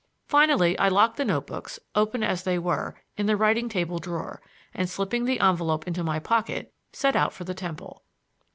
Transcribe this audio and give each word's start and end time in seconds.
Finally 0.25 0.75
I 0.79 0.87
locked 0.87 1.17
the 1.17 1.23
notebooks, 1.25 1.79
open 1.93 2.23
as 2.23 2.41
they 2.41 2.57
were, 2.57 2.95
in 3.17 3.27
the 3.27 3.37
writing 3.37 3.69
table 3.69 3.99
drawer, 3.99 4.41
and 4.73 4.89
slipping 4.89 5.25
the 5.25 5.39
envelope 5.39 5.85
into 5.87 6.03
my 6.03 6.17
pocket, 6.17 6.73
set 6.91 7.15
out 7.15 7.33
for 7.33 7.43
the 7.43 7.53
Temple. 7.53 8.01